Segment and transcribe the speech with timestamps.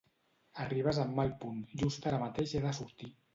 [0.63, 1.59] Arribes en mal punt.
[1.83, 3.13] Just ara mateix he de sortir.